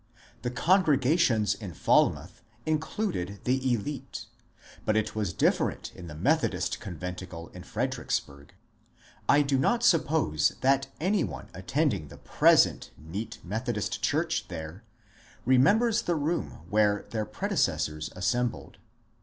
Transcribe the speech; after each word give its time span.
The 0.41 0.49
congregations 0.49 1.53
in 1.53 1.75
Falmouth 1.75 2.41
included 2.65 3.39
the 3.43 3.59
^lite, 3.59 4.25
but 4.83 4.97
it 4.97 5.13
was 5.13 5.31
different 5.31 5.91
in 5.93 6.07
the 6.07 6.15
Methodist 6.15 6.79
conventicle 6.79 7.49
in 7.49 7.61
Fredericksburg. 7.61 8.55
I 9.29 9.43
do 9.43 9.59
not 9.59 9.83
suppose 9.83 10.53
that 10.61 10.87
any 10.99 11.23
one 11.23 11.49
attending 11.53 12.07
the 12.07 12.17
present 12.17 12.89
neat 12.97 13.37
Methodist 13.43 14.01
church 14.01 14.47
there 14.47 14.83
remembers 15.45 16.01
the 16.01 16.15
room 16.15 16.63
where 16.67 17.05
their 17.11 17.25
pre 17.27 17.49
decessors 17.49 18.11
assembled. 18.15 18.77